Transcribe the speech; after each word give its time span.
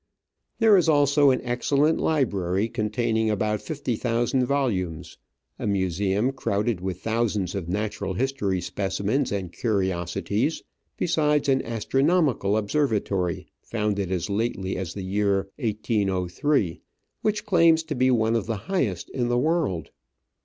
There 0.57 0.77
is 0.77 0.89
also 0.89 1.29
an 1.29 1.41
excellent 1.43 1.99
library, 1.99 2.67
containing 2.67 3.29
about 3.29 3.61
fifty 3.61 3.95
thousand 3.95 4.47
volumes, 4.47 5.19
a 5.59 5.67
museum 5.67 6.31
crowded 6.31 6.81
with 6.81 7.01
thousands 7.01 7.53
of 7.53 7.69
natural 7.69 8.15
history 8.15 8.61
specimens 8.61 9.31
and 9.31 9.53
curiosities, 9.53 10.63
besides 10.97 11.47
an 11.49 11.61
astronomical 11.63 12.57
observatory, 12.57 13.45
founded 13.61 14.11
as 14.11 14.27
lately 14.27 14.75
as 14.75 14.95
the 14.95 15.03
year 15.05 15.49
1803, 15.59 16.81
which 17.21 17.45
claims 17.45 17.83
to 17.83 17.93
be 17.93 18.09
one 18.09 18.35
of 18.35 18.47
the 18.47 18.57
highest 18.71 19.07
in 19.11 19.27
the 19.27 19.37
world. 19.37 19.91